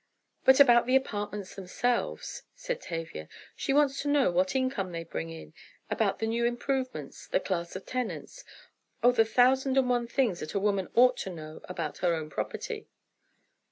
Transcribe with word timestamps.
"But 0.45 0.59
about 0.59 0.87
the 0.87 0.95
apartments 0.95 1.53
themselves," 1.53 2.41
said 2.55 2.81
Tavia. 2.81 3.29
"She 3.55 3.71
wants 3.71 4.01
to 4.01 4.07
know 4.07 4.31
what 4.31 4.55
income 4.55 4.91
they 4.91 5.03
bring 5.03 5.29
in—about 5.29 6.17
the 6.17 6.25
new 6.25 6.43
improvements—the 6.43 7.39
class 7.41 7.75
of 7.75 7.85
tenants—Oh, 7.85 9.11
the 9.11 9.25
thousand 9.25 9.77
and 9.77 9.87
one 9.91 10.07
things 10.07 10.39
that 10.39 10.55
a 10.55 10.59
woman 10.59 10.87
ought 10.95 11.17
to 11.17 11.29
know 11.29 11.61
about 11.65 11.99
her 11.99 12.15
own 12.15 12.31
property." 12.31 12.87